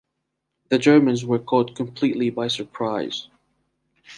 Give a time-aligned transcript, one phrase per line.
[0.69, 3.27] The Germans were caught completely by surprise.